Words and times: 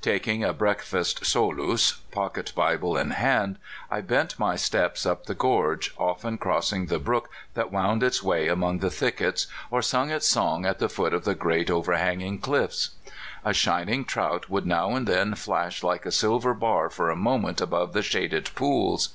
Taking 0.00 0.44
a 0.44 0.52
breakfast 0.52 1.26
solus, 1.26 1.94
pocket 2.12 2.52
bible 2.54 2.96
in 2.96 3.10
hand 3.10 3.58
I 3.90 4.00
bent 4.00 4.38
my 4.38 4.54
steps 4.54 5.04
up 5.04 5.26
the 5.26 5.34
gorge, 5.34 5.92
often 5.98 6.38
crossing 6.38 6.86
the 6.86 7.00
brook 7.00 7.28
that 7.54 7.72
wound 7.72 8.04
its 8.04 8.22
way 8.22 8.46
among 8.46 8.78
the 8.78 8.90
thickets 8.92 9.48
or 9.72 9.82
sung 9.82 10.12
its 10.12 10.28
song 10.28 10.64
at 10.64 10.78
the 10.78 10.88
foot 10.88 11.12
of 11.12 11.24
the 11.24 11.34
great 11.34 11.68
overhanging 11.68 12.38
cliffs. 12.38 12.90
A 13.44 13.52
shining 13.52 14.04
trout 14.04 14.48
would 14.48 14.66
now 14.66 14.90
and 14.94 15.04
then 15.08 15.34
flash 15.34 15.82
like 15.82 16.06
a 16.06 16.12
silver 16.12 16.54
bar 16.54 16.88
for 16.88 17.10
a 17.10 17.16
moment 17.16 17.60
above 17.60 17.92
the 17.92 18.02
shaded 18.02 18.52
pools. 18.54 19.08